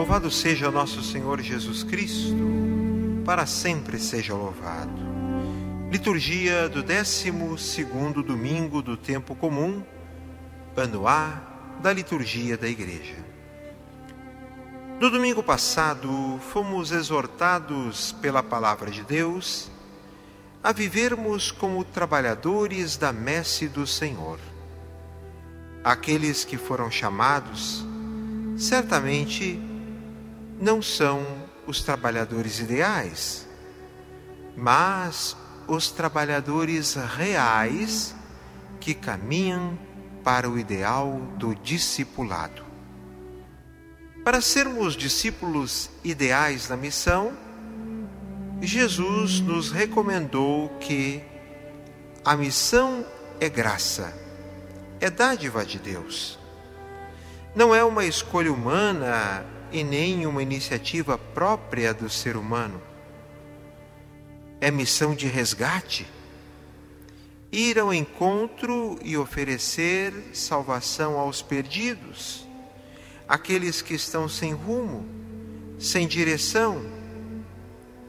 Louvado 0.00 0.30
seja 0.30 0.70
nosso 0.70 1.02
Senhor 1.02 1.42
Jesus 1.42 1.84
Cristo, 1.84 2.34
para 3.22 3.44
sempre 3.44 3.98
seja 3.98 4.32
louvado. 4.32 4.98
Liturgia 5.90 6.70
do 6.70 6.82
12 6.82 7.30
domingo 8.26 8.80
do 8.80 8.96
tempo 8.96 9.34
comum, 9.34 9.82
ano 10.74 11.06
A 11.06 11.42
da 11.82 11.92
liturgia 11.92 12.56
da 12.56 12.66
Igreja. 12.66 13.14
No 14.98 15.10
domingo 15.10 15.42
passado, 15.42 16.40
fomos 16.50 16.92
exortados 16.92 18.12
pela 18.22 18.42
palavra 18.42 18.90
de 18.90 19.02
Deus 19.02 19.70
a 20.62 20.72
vivermos 20.72 21.50
como 21.50 21.84
trabalhadores 21.84 22.96
da 22.96 23.12
messe 23.12 23.68
do 23.68 23.86
Senhor. 23.86 24.38
Aqueles 25.84 26.42
que 26.42 26.56
foram 26.56 26.90
chamados, 26.90 27.84
certamente 28.56 29.68
não 30.60 30.82
são 30.82 31.24
os 31.66 31.82
trabalhadores 31.82 32.60
ideais, 32.60 33.48
mas 34.56 35.36
os 35.66 35.90
trabalhadores 35.90 36.94
reais 36.94 38.14
que 38.78 38.92
caminham 38.92 39.78
para 40.22 40.50
o 40.50 40.58
ideal 40.58 41.18
do 41.36 41.54
discipulado. 41.54 42.62
Para 44.22 44.40
sermos 44.42 44.94
discípulos 44.94 45.90
ideais 46.04 46.68
na 46.68 46.76
missão, 46.76 47.32
Jesus 48.60 49.40
nos 49.40 49.72
recomendou 49.72 50.68
que 50.80 51.22
a 52.22 52.36
missão 52.36 53.06
é 53.40 53.48
graça, 53.48 54.14
é 55.00 55.08
dádiva 55.08 55.64
de 55.64 55.78
Deus. 55.78 56.38
Não 57.54 57.74
é 57.74 57.82
uma 57.82 58.04
escolha 58.04 58.52
humana 58.52 59.44
e 59.72 59.84
nem 59.84 60.26
uma 60.26 60.42
iniciativa 60.42 61.16
própria 61.16 61.92
do 61.94 62.08
ser 62.08 62.36
humano. 62.36 62.80
É 64.60 64.70
missão 64.70 65.14
de 65.14 65.26
resgate. 65.26 66.06
Ir 67.52 67.78
ao 67.78 67.92
encontro 67.92 68.98
e 69.02 69.16
oferecer 69.16 70.12
salvação 70.32 71.18
aos 71.18 71.42
perdidos, 71.42 72.46
aqueles 73.26 73.82
que 73.82 73.94
estão 73.94 74.28
sem 74.28 74.52
rumo, 74.52 75.04
sem 75.78 76.06
direção, 76.06 76.84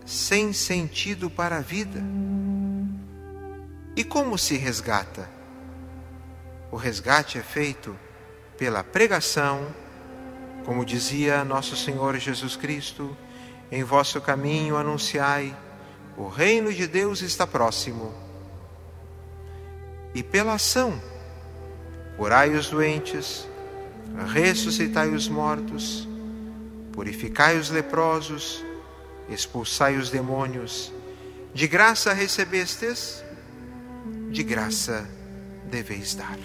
sem 0.05 0.53
sentido 0.53 1.29
para 1.29 1.57
a 1.57 1.61
vida. 1.61 2.03
E 3.95 4.03
como 4.03 4.37
se 4.37 4.57
resgata? 4.57 5.29
O 6.71 6.75
resgate 6.75 7.37
é 7.37 7.41
feito 7.41 7.97
pela 8.57 8.83
pregação, 8.83 9.73
como 10.65 10.85
dizia 10.85 11.43
nosso 11.43 11.75
Senhor 11.75 12.17
Jesus 12.17 12.55
Cristo, 12.55 13.15
em 13.71 13.83
vosso 13.83 14.19
caminho 14.21 14.77
anunciai: 14.77 15.55
o 16.17 16.27
reino 16.27 16.73
de 16.73 16.87
Deus 16.87 17.21
está 17.21 17.47
próximo. 17.47 18.13
E 20.13 20.21
pela 20.21 20.53
ação, 20.53 21.01
curai 22.17 22.51
os 22.51 22.69
doentes, 22.69 23.47
ressuscitai 24.33 25.09
os 25.09 25.27
mortos, 25.29 26.07
purificai 26.91 27.57
os 27.57 27.69
leprosos, 27.69 28.63
expulsai 29.29 29.97
os 29.97 30.09
demônios. 30.09 30.91
De 31.53 31.67
graça 31.67 32.13
recebestes, 32.13 33.23
de 34.29 34.43
graça 34.43 35.09
deveis 35.69 36.15
dar. 36.15 36.37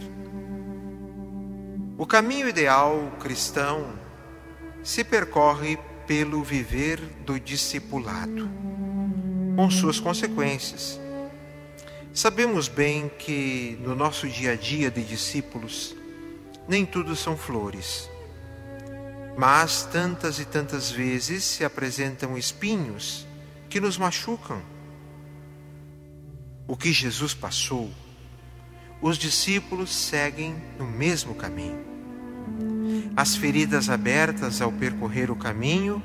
O 1.98 2.06
caminho 2.06 2.48
ideal 2.48 3.12
cristão 3.20 4.05
se 4.86 5.02
percorre 5.02 5.76
pelo 6.06 6.44
viver 6.44 7.00
do 7.26 7.40
discipulado, 7.40 8.48
com 9.56 9.68
suas 9.68 9.98
consequências. 9.98 11.00
Sabemos 12.14 12.68
bem 12.68 13.08
que 13.18 13.76
no 13.80 13.96
nosso 13.96 14.28
dia 14.28 14.52
a 14.52 14.54
dia 14.54 14.88
de 14.88 15.02
discípulos, 15.02 15.96
nem 16.68 16.86
tudo 16.86 17.16
são 17.16 17.36
flores, 17.36 18.08
mas 19.36 19.82
tantas 19.82 20.38
e 20.38 20.44
tantas 20.44 20.88
vezes 20.88 21.42
se 21.42 21.64
apresentam 21.64 22.38
espinhos 22.38 23.26
que 23.68 23.80
nos 23.80 23.98
machucam. 23.98 24.62
O 26.68 26.76
que 26.76 26.92
Jesus 26.92 27.34
passou 27.34 27.90
os 29.02 29.18
discípulos 29.18 29.92
seguem 29.92 30.54
no 30.78 30.86
mesmo 30.86 31.34
caminho. 31.34 31.95
As 33.16 33.34
feridas 33.34 33.88
abertas 33.88 34.60
ao 34.60 34.70
percorrer 34.70 35.30
o 35.30 35.36
caminho 35.36 36.02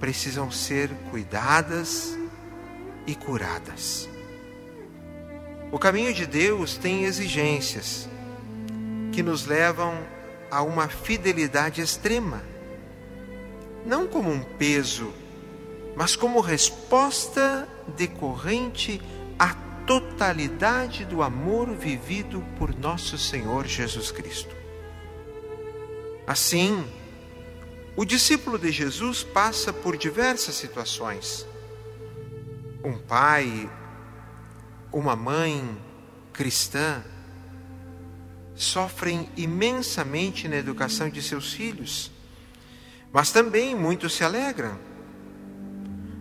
precisam 0.00 0.50
ser 0.50 0.90
cuidadas 1.08 2.18
e 3.06 3.14
curadas. 3.14 4.08
O 5.70 5.78
caminho 5.78 6.12
de 6.12 6.26
Deus 6.26 6.76
tem 6.76 7.04
exigências 7.04 8.08
que 9.12 9.22
nos 9.22 9.46
levam 9.46 9.96
a 10.50 10.60
uma 10.60 10.88
fidelidade 10.88 11.80
extrema, 11.80 12.42
não 13.86 14.08
como 14.08 14.28
um 14.28 14.42
peso, 14.42 15.12
mas 15.96 16.16
como 16.16 16.40
resposta 16.40 17.68
decorrente 17.96 19.00
a 19.38 19.54
totalidade 19.86 21.04
do 21.04 21.22
amor 21.22 21.70
vivido 21.76 22.42
por 22.58 22.76
nosso 22.76 23.16
Senhor 23.16 23.66
Jesus 23.68 24.10
Cristo. 24.10 24.63
Assim, 26.26 26.86
o 27.96 28.04
discípulo 28.04 28.58
de 28.58 28.70
Jesus 28.72 29.22
passa 29.22 29.72
por 29.72 29.96
diversas 29.96 30.54
situações. 30.54 31.46
Um 32.82 32.98
pai, 32.98 33.70
uma 34.92 35.16
mãe 35.16 35.76
cristã 36.32 37.02
sofrem 38.54 39.28
imensamente 39.36 40.48
na 40.48 40.56
educação 40.56 41.08
de 41.08 41.20
seus 41.22 41.52
filhos, 41.52 42.10
mas 43.12 43.32
também 43.32 43.74
muitos 43.74 44.14
se 44.14 44.24
alegram 44.24 44.78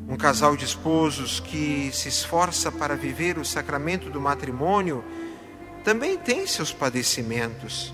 um 0.08 0.18
casal 0.18 0.56
de 0.56 0.66
esposos 0.66 1.40
que 1.40 1.90
se 1.94 2.10
esforça 2.10 2.72
para 2.72 2.96
viver 2.96 3.38
o 3.38 3.46
sacramento 3.46 4.10
do 4.10 4.20
matrimônio 4.20 5.04
também 5.84 6.18
tem 6.18 6.46
seus 6.46 6.74
padecimentos. 6.74 7.94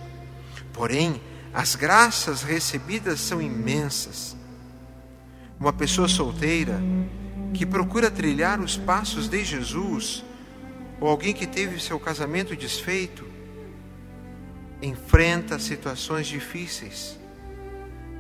Porém, 0.74 1.22
as 1.54 1.76
graças 1.76 2.44
recebidas 2.44 3.20
são 3.20 3.42
imensas. 3.42 4.36
Uma 5.60 5.74
pessoa 5.74 6.08
solteira 6.08 6.80
que 7.54 7.66
procura 7.66 8.12
trilhar 8.12 8.60
os 8.60 8.78
passos 8.78 9.28
de 9.28 9.44
Jesus, 9.44 10.24
ou 11.00 11.10
alguém 11.10 11.34
que 11.34 11.48
teve 11.48 11.82
seu 11.82 12.00
casamento 12.00 12.56
desfeito, 12.56 13.28
enfrenta 14.82 15.60
situações 15.60 16.28
difíceis, 16.28 17.18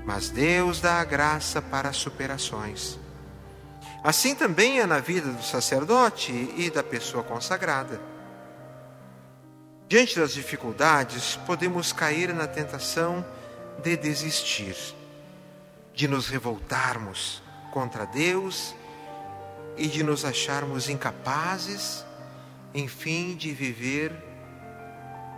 mas 0.05 0.29
Deus 0.29 0.81
dá 0.81 0.99
a 0.99 1.05
graça 1.05 1.61
para 1.61 1.89
as 1.89 1.97
superações. 1.97 2.99
Assim 4.03 4.33
também 4.33 4.79
é 4.79 4.85
na 4.85 4.99
vida 4.99 5.29
do 5.29 5.43
sacerdote 5.43 6.31
e 6.57 6.69
da 6.69 6.81
pessoa 6.81 7.23
consagrada. 7.23 8.08
Diante 9.89 10.19
das 10.19 10.33
dificuldades, 10.33 11.35
podemos 11.47 11.91
cair 11.91 12.31
na 12.31 12.45
tentação 12.45 13.25
de 13.81 13.97
desistir, 13.97 14.75
de 15.95 16.07
nos 16.07 16.29
revoltarmos 16.29 17.41
contra 17.71 18.05
Deus 18.05 18.75
e 19.75 19.87
de 19.87 20.03
nos 20.03 20.23
acharmos 20.23 20.89
incapazes, 20.89 22.05
enfim, 22.71 23.35
de 23.35 23.51
viver 23.51 24.13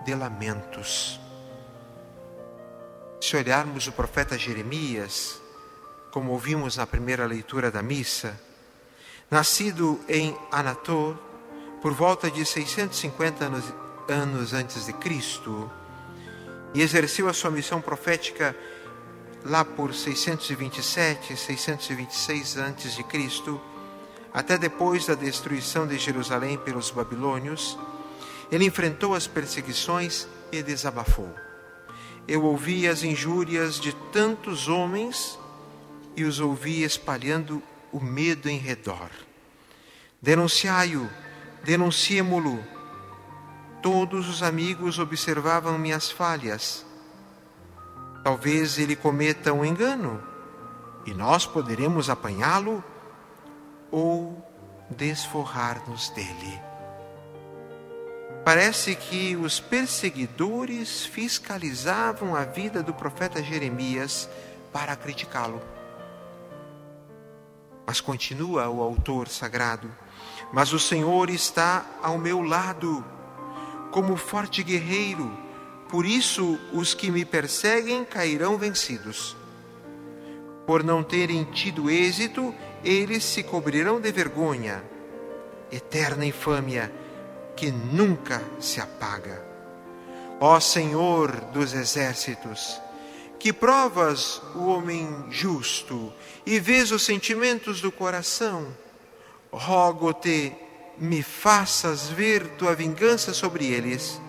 de 0.03 0.13
lamentos. 0.13 1.17
Se 3.21 3.37
olharmos 3.37 3.87
o 3.87 3.93
profeta 3.93 4.37
Jeremias, 4.37 5.41
como 6.11 6.33
ouvimos 6.33 6.75
na 6.75 6.85
primeira 6.85 7.25
leitura 7.25 7.71
da 7.71 7.81
missa, 7.81 8.37
Nascido 9.31 9.97
em 10.09 10.37
Anator, 10.51 11.15
por 11.81 11.93
volta 11.93 12.29
de 12.29 12.45
650 12.45 13.45
anos, 13.45 13.63
anos 14.07 14.53
antes 14.53 14.85
de 14.85 14.93
Cristo, 14.93 15.69
e 16.73 16.81
exerceu 16.81 17.27
a 17.27 17.33
sua 17.33 17.51
missão 17.51 17.81
profética 17.81 18.55
lá 19.43 19.65
por 19.65 19.93
627, 19.93 21.35
626 21.35 22.57
antes 22.57 22.95
de 22.95 23.03
Cristo, 23.03 23.59
até 24.33 24.57
depois 24.57 25.05
da 25.05 25.15
destruição 25.15 25.85
de 25.85 25.97
Jerusalém 25.97 26.57
pelos 26.57 26.91
babilônios, 26.91 27.77
ele 28.51 28.65
enfrentou 28.65 29.15
as 29.15 29.27
perseguições 29.27 30.27
e 30.51 30.61
desabafou. 30.61 31.33
Eu 32.27 32.43
ouvi 32.43 32.87
as 32.87 33.03
injúrias 33.03 33.79
de 33.79 33.93
tantos 34.11 34.67
homens 34.67 35.39
e 36.15 36.23
os 36.23 36.39
ouvi 36.39 36.83
espalhando 36.83 37.61
o 37.91 37.99
medo 37.99 38.47
em 38.47 38.57
redor. 38.57 39.09
Denunciai-o, 40.21 41.09
denunciemo-lo. 41.63 42.63
Todos 43.81 44.29
os 44.29 44.43
amigos 44.43 44.99
observavam 44.99 45.77
minhas 45.77 46.11
falhas. 46.11 46.85
Talvez 48.23 48.77
ele 48.77 48.95
cometa 48.95 49.51
um 49.51 49.65
engano, 49.65 50.21
e 51.05 51.13
nós 51.13 51.45
poderemos 51.45 52.09
apanhá-lo 52.09 52.83
ou 53.89 54.45
desforrar-nos 54.89 56.09
dele. 56.09 56.61
Parece 58.43 58.95
que 58.95 59.35
os 59.35 59.59
perseguidores 59.59 61.05
fiscalizavam 61.05 62.35
a 62.35 62.43
vida 62.43 62.81
do 62.81 62.93
profeta 62.93 63.41
Jeremias 63.41 64.27
para 64.71 64.95
criticá-lo. 64.95 65.61
Mas 67.85 68.01
continua 68.01 68.67
o 68.69 68.81
autor 68.81 69.27
sagrado: 69.27 69.89
Mas 70.51 70.73
o 70.73 70.79
Senhor 70.79 71.29
está 71.29 71.85
ao 72.01 72.17
meu 72.17 72.41
lado, 72.41 73.05
como 73.91 74.15
forte 74.15 74.63
guerreiro, 74.63 75.31
por 75.89 76.05
isso 76.05 76.57
os 76.71 76.93
que 76.93 77.11
me 77.11 77.25
perseguem 77.25 78.05
cairão 78.05 78.57
vencidos. 78.57 79.35
Por 80.65 80.83
não 80.83 81.03
terem 81.03 81.43
tido 81.43 81.89
êxito, 81.89 82.55
eles 82.83 83.23
se 83.23 83.43
cobrirão 83.43 83.99
de 83.99 84.11
vergonha, 84.11 84.83
eterna 85.71 86.25
infâmia 86.25 86.91
que 87.55 87.71
nunca 87.71 88.41
se 88.59 88.79
apaga. 88.79 89.43
Ó 90.39 90.59
Senhor 90.59 91.31
dos 91.53 91.73
exércitos, 91.73 92.81
que 93.37 93.51
provas 93.51 94.41
o 94.55 94.65
homem 94.67 95.25
justo 95.29 96.11
e 96.45 96.59
vês 96.59 96.91
os 96.91 97.03
sentimentos 97.03 97.81
do 97.81 97.91
coração, 97.91 98.67
rogo-te, 99.51 100.55
me 101.01 101.23
faças 101.23 102.09
ver 102.09 102.47
tua 102.49 102.75
vingança 102.75 103.33
sobre 103.33 103.65
eles, 103.65 104.21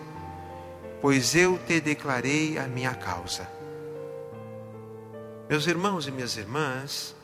pois 0.99 1.35
eu 1.35 1.59
te 1.67 1.79
declarei 1.79 2.57
a 2.57 2.63
minha 2.67 2.95
causa. 2.95 3.47
Meus 5.47 5.67
irmãos 5.67 6.07
e 6.07 6.11
minhas 6.11 6.35
irmãs, 6.35 7.15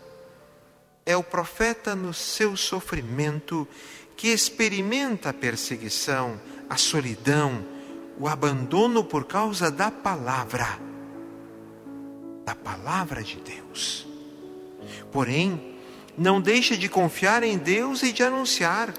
é 1.04 1.18
o 1.18 1.24
profeta 1.24 1.96
no 1.96 2.14
seu 2.14 2.56
sofrimento 2.56 3.68
que 4.16 4.28
experimenta 4.28 5.30
a 5.30 5.34
perseguição, 5.34 6.40
a 6.70 6.78
solidão, 6.78 7.66
o 8.20 8.28
abandono 8.28 9.04
por 9.04 9.26
causa 9.26 9.72
da 9.72 9.90
palavra, 9.90 10.78
da 12.46 12.54
palavra 12.54 13.24
de 13.24 13.38
Deus. 13.38 14.06
Porém, 15.12 15.76
não 16.16 16.40
deixa 16.40 16.78
de 16.78 16.88
confiar 16.88 17.42
em 17.42 17.58
Deus 17.58 18.04
e 18.04 18.12
de 18.12 18.22
anunciar 18.22 18.94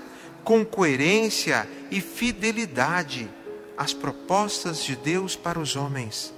com 0.45 0.65
coerência 0.65 1.69
e 1.91 2.01
fidelidade 2.01 3.29
as 3.77 3.93
propostas 3.93 4.85
de 4.85 4.95
Deus 4.97 5.37
para 5.37 5.59
os 5.59 5.77
homens. 5.77 6.35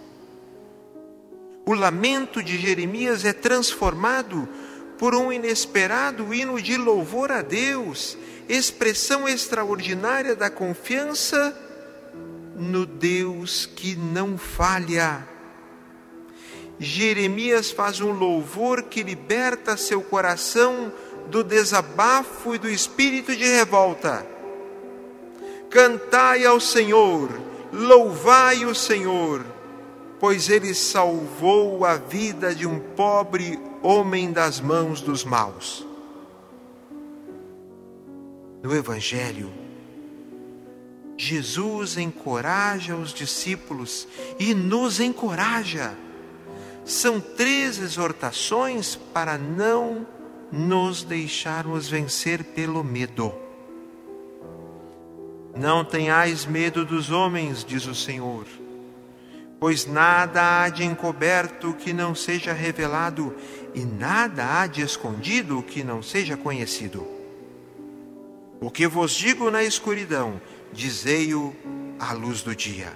O 1.65 1.75
lamento 1.75 2.43
de 2.43 2.59
Jeremias 2.59 3.25
é 3.25 3.33
transformado 3.33 4.49
por 4.99 5.15
um 5.15 5.33
inesperado 5.33 6.33
hino 6.33 6.61
de 6.61 6.77
louvor 6.77 7.33
a 7.33 7.43
Deus 7.43 8.17
expressão 8.49 9.29
extraordinária 9.29 10.35
da 10.35 10.51
confiança 10.51 11.57
no 12.57 12.85
Deus 12.85 13.67
que 13.67 13.97
não 13.97 14.37
falha. 14.37 15.27
Jeremias 16.79 17.71
faz 17.71 18.01
um 18.01 18.13
louvor 18.13 18.85
que 18.85 19.03
liberta 19.03 19.77
seu 19.77 20.03
coração 20.03 20.93
do 21.29 21.43
desabafo 21.43 22.55
e 22.55 22.59
do 22.59 22.69
espírito 22.69 23.35
de 23.35 23.45
revolta. 23.45 24.27
Cantai 25.71 26.45
ao 26.45 26.61
Senhor, 26.61 27.31
louvai 27.73 28.65
o 28.65 28.75
Senhor, 28.75 29.45
pois 30.21 30.49
ele 30.49 30.75
salvou 30.75 31.85
a 31.85 31.97
vida 31.97 32.55
de 32.55 32.67
um 32.67 32.79
pobre 32.79 33.59
homem 33.83 34.33
das 34.33 34.61
mãos 34.61 35.01
dos 35.01 35.25
maus 35.25 35.87
no 38.63 38.75
Evangelho, 38.75 39.53
Jesus 41.19 41.97
encoraja 41.99 42.95
os 42.97 43.13
discípulos 43.13 44.07
e 44.39 44.55
nos 44.55 45.01
encoraja. 45.01 45.95
São 46.85 47.21
três 47.21 47.79
exortações 47.79 48.97
para 49.13 49.37
não 49.37 50.07
nos 50.53 51.03
deixarmos 51.03 51.89
vencer 51.89 52.45
pelo 52.45 52.85
medo. 52.85 53.33
Não 55.57 55.83
tenhais 55.83 56.45
medo 56.45 56.85
dos 56.85 57.11
homens, 57.11 57.65
diz 57.65 57.87
o 57.87 57.95
Senhor, 57.95 58.47
pois 59.59 59.87
nada 59.87 60.63
há 60.63 60.69
de 60.69 60.85
encoberto 60.85 61.73
que 61.75 61.93
não 61.93 62.15
seja 62.15 62.53
revelado, 62.53 63.35
e 63.75 63.81
nada 63.85 64.61
há 64.61 64.67
de 64.67 64.83
escondido 64.83 65.63
que 65.63 65.83
não 65.83 66.03
seja 66.03 66.37
conhecido. 66.37 67.07
O 68.61 68.71
que 68.71 68.87
vos 68.87 69.13
digo 69.13 69.51
na 69.51 69.63
escuridão, 69.63 70.41
dizei-o 70.73 71.55
à 71.99 72.13
luz 72.13 72.43
do 72.43 72.55
dia. 72.55 72.93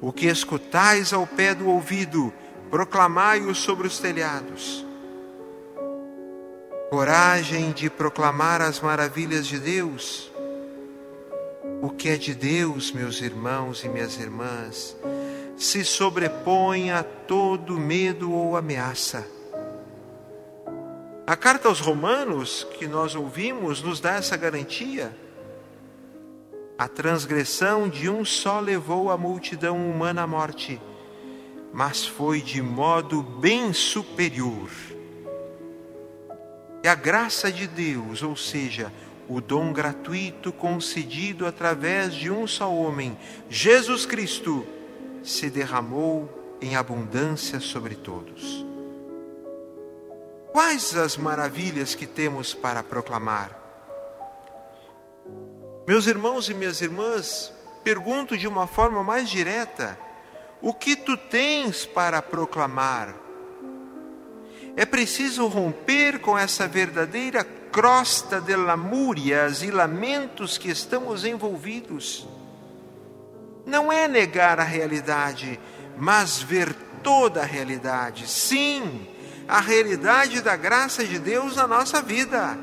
O 0.00 0.12
que 0.12 0.26
escutais 0.26 1.12
ao 1.12 1.26
pé 1.26 1.54
do 1.54 1.68
ouvido, 1.68 2.32
proclamai-o 2.70 3.54
sobre 3.54 3.86
os 3.86 3.98
telhados. 3.98 4.85
Coragem 6.90 7.72
de 7.72 7.90
proclamar 7.90 8.60
as 8.60 8.80
maravilhas 8.80 9.46
de 9.46 9.58
Deus. 9.58 10.30
O 11.82 11.90
que 11.90 12.08
é 12.08 12.16
de 12.16 12.34
Deus, 12.34 12.92
meus 12.92 13.20
irmãos 13.20 13.84
e 13.84 13.88
minhas 13.88 14.18
irmãs, 14.18 14.96
se 15.56 15.84
sobrepõe 15.84 16.90
a 16.90 17.02
todo 17.02 17.78
medo 17.78 18.32
ou 18.32 18.56
ameaça 18.56 19.36
a 21.26 21.34
carta 21.34 21.66
aos 21.66 21.80
Romanos, 21.80 22.64
que 22.78 22.86
nós 22.86 23.16
ouvimos, 23.16 23.82
nos 23.82 23.98
dá 23.98 24.12
essa 24.12 24.36
garantia. 24.36 25.12
A 26.78 26.86
transgressão 26.86 27.88
de 27.88 28.08
um 28.08 28.24
só 28.24 28.60
levou 28.60 29.10
a 29.10 29.18
multidão 29.18 29.90
humana 29.90 30.22
à 30.22 30.26
morte, 30.26 30.80
mas 31.72 32.06
foi 32.06 32.40
de 32.40 32.62
modo 32.62 33.24
bem 33.24 33.72
superior. 33.72 34.70
E 36.86 36.88
a 36.88 36.94
graça 36.94 37.50
de 37.50 37.66
Deus, 37.66 38.22
ou 38.22 38.36
seja, 38.36 38.92
o 39.28 39.40
dom 39.40 39.72
gratuito 39.72 40.52
concedido 40.52 41.44
através 41.44 42.14
de 42.14 42.30
um 42.30 42.46
só 42.46 42.72
homem, 42.72 43.18
Jesus 43.50 44.06
Cristo, 44.06 44.64
se 45.20 45.50
derramou 45.50 46.56
em 46.62 46.76
abundância 46.76 47.58
sobre 47.58 47.96
todos. 47.96 48.64
Quais 50.52 50.96
as 50.96 51.16
maravilhas 51.16 51.96
que 51.96 52.06
temos 52.06 52.54
para 52.54 52.84
proclamar? 52.84 53.50
Meus 55.88 56.06
irmãos 56.06 56.48
e 56.48 56.54
minhas 56.54 56.80
irmãs, 56.80 57.52
pergunto 57.82 58.38
de 58.38 58.46
uma 58.46 58.68
forma 58.68 59.02
mais 59.02 59.28
direta: 59.28 59.98
o 60.62 60.72
que 60.72 60.94
tu 60.94 61.16
tens 61.16 61.84
para 61.84 62.22
proclamar? 62.22 63.25
É 64.76 64.84
preciso 64.84 65.46
romper 65.46 66.20
com 66.20 66.36
essa 66.36 66.68
verdadeira 66.68 67.42
crosta 67.42 68.38
de 68.42 68.54
lamúrias 68.54 69.62
e 69.62 69.70
lamentos 69.70 70.58
que 70.58 70.68
estamos 70.68 71.24
envolvidos. 71.24 72.28
Não 73.64 73.90
é 73.90 74.06
negar 74.06 74.60
a 74.60 74.64
realidade, 74.64 75.58
mas 75.96 76.42
ver 76.42 76.74
toda 77.02 77.40
a 77.40 77.44
realidade. 77.44 78.28
Sim, 78.28 79.08
a 79.48 79.60
realidade 79.60 80.42
da 80.42 80.54
graça 80.56 81.02
de 81.02 81.18
Deus 81.18 81.56
na 81.56 81.66
nossa 81.66 82.02
vida. 82.02 82.58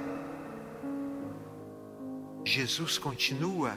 Jesus 2.46 3.00
continua: 3.00 3.76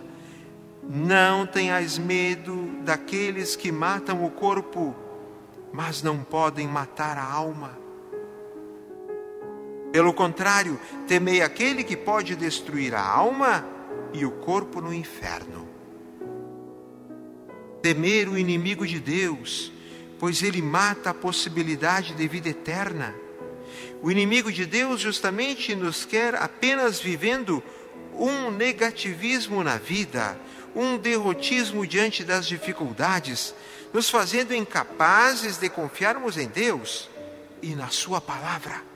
Não 0.83 1.47
tenhais 1.47 1.97
medo 1.97 2.69
daqueles 2.83 3.57
que 3.57 3.73
matam 3.73 4.23
o 4.27 4.31
corpo, 4.31 4.95
mas 5.73 6.03
não 6.03 6.23
podem 6.23 6.69
matar 6.69 7.17
a 7.17 7.25
alma. 7.25 7.86
Pelo 9.97 10.13
contrário, 10.13 10.79
temei 11.09 11.41
aquele 11.41 11.83
que 11.83 11.97
pode 11.97 12.37
destruir 12.37 12.95
a 12.95 13.01
alma 13.01 13.67
e 14.13 14.27
o 14.27 14.31
corpo 14.31 14.79
no 14.79 14.93
inferno. 14.93 15.67
Temer 17.81 18.29
o 18.29 18.37
inimigo 18.37 18.87
de 18.87 19.01
Deus 19.01 19.73
pois 20.19 20.43
ele 20.43 20.61
mata 20.61 21.09
a 21.09 21.15
possibilidade 21.15 22.13
de 22.13 22.29
vida 22.29 22.51
eterna. 22.51 23.15
O 24.03 24.11
inimigo 24.11 24.53
de 24.53 24.67
Deus 24.67 25.01
justamente 25.01 25.75
nos 25.75 26.05
quer 26.05 26.35
apenas 26.35 27.01
vivendo 27.01 27.63
um 28.13 28.51
negativismo 28.51 29.65
na 29.65 29.79
vida, 29.79 30.39
um 30.75 30.99
derrotismo 30.99 31.87
diante 31.87 32.23
das 32.23 32.47
dificuldades, 32.47 33.55
nos 33.95 34.11
fazendo 34.11 34.55
incapazes 34.55 35.57
de 35.57 35.71
confiarmos 35.71 36.37
em 36.37 36.49
Deus 36.49 37.09
e 37.63 37.75
na 37.75 37.89
Sua 37.89 38.21
palavra. 38.21 38.96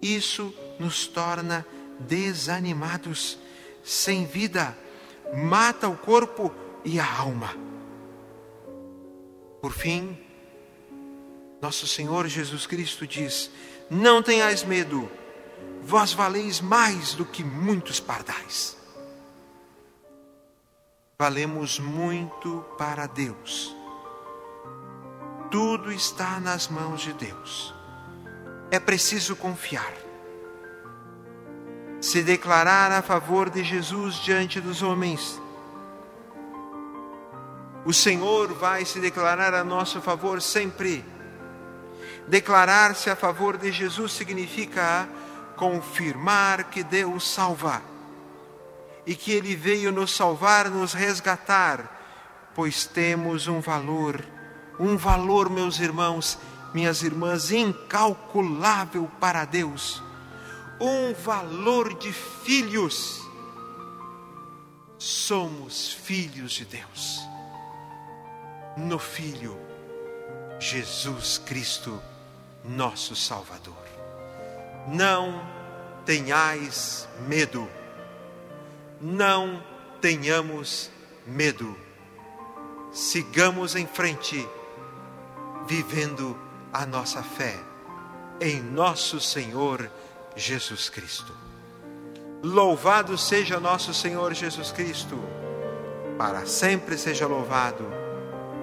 Isso 0.00 0.54
nos 0.78 1.06
torna 1.06 1.66
desanimados, 1.98 3.38
sem 3.82 4.26
vida, 4.26 4.76
mata 5.34 5.88
o 5.88 5.96
corpo 5.96 6.54
e 6.84 7.00
a 7.00 7.18
alma. 7.18 7.54
Por 9.60 9.72
fim, 9.72 10.16
Nosso 11.60 11.86
Senhor 11.86 12.28
Jesus 12.28 12.66
Cristo 12.66 13.06
diz: 13.06 13.50
Não 13.90 14.22
tenhais 14.22 14.62
medo, 14.62 15.10
vós 15.82 16.12
valeis 16.12 16.60
mais 16.60 17.14
do 17.14 17.24
que 17.24 17.42
muitos 17.42 17.98
pardais. 17.98 18.76
Valemos 21.18 21.80
muito 21.80 22.64
para 22.78 23.06
Deus. 23.06 23.74
Tudo 25.50 25.90
está 25.90 26.38
nas 26.38 26.68
mãos 26.68 27.00
de 27.00 27.12
Deus. 27.12 27.74
É 28.70 28.78
preciso 28.78 29.34
confiar. 29.34 29.92
Se 32.00 32.22
declarar 32.22 32.92
a 32.92 33.02
favor 33.02 33.50
de 33.50 33.64
Jesus 33.64 34.16
diante 34.16 34.60
dos 34.60 34.82
homens. 34.82 35.40
O 37.84 37.92
Senhor 37.92 38.52
vai 38.52 38.84
se 38.84 39.00
declarar 39.00 39.54
a 39.54 39.64
nosso 39.64 40.00
favor 40.00 40.42
sempre. 40.42 41.04
Declarar-se 42.26 43.08
a 43.08 43.16
favor 43.16 43.56
de 43.56 43.72
Jesus 43.72 44.12
significa 44.12 45.08
confirmar 45.56 46.64
que 46.64 46.84
Deus 46.84 47.26
salva 47.26 47.82
e 49.06 49.16
que 49.16 49.32
Ele 49.32 49.56
veio 49.56 49.90
nos 49.90 50.14
salvar, 50.14 50.68
nos 50.68 50.92
resgatar, 50.92 52.52
pois 52.54 52.84
temos 52.84 53.48
um 53.48 53.58
valor, 53.58 54.22
um 54.78 54.98
valor, 54.98 55.48
meus 55.48 55.80
irmãos, 55.80 56.38
minhas 56.72 57.02
irmãs, 57.02 57.50
incalculável 57.50 59.10
para 59.20 59.44
Deus, 59.44 60.02
um 60.80 61.12
valor 61.14 61.94
de 61.94 62.12
filhos. 62.12 63.22
Somos 64.98 65.92
filhos 65.92 66.52
de 66.52 66.64
Deus. 66.64 67.20
No 68.76 68.98
Filho, 68.98 69.58
Jesus 70.58 71.38
Cristo, 71.38 72.00
nosso 72.64 73.16
Salvador. 73.16 73.74
Não 74.88 75.40
tenhais 76.04 77.08
medo, 77.26 77.68
não 79.00 79.62
tenhamos 80.00 80.90
medo. 81.26 81.76
Sigamos 82.92 83.74
em 83.76 83.86
frente, 83.86 84.48
vivendo 85.66 86.47
a 86.72 86.86
nossa 86.86 87.22
fé 87.22 87.54
em 88.40 88.60
nosso 88.60 89.20
Senhor 89.20 89.90
Jesus 90.36 90.88
Cristo. 90.88 91.32
Louvado 92.42 93.18
seja 93.18 93.58
nosso 93.58 93.92
Senhor 93.92 94.32
Jesus 94.32 94.70
Cristo, 94.70 95.18
para 96.16 96.46
sempre 96.46 96.96
seja 96.96 97.26
louvado. 97.26 97.84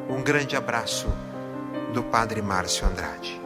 Um 0.09 0.21
grande 0.21 0.55
abraço 0.55 1.07
do 1.93 2.03
Padre 2.03 2.41
Márcio 2.41 2.87
Andrade. 2.87 3.44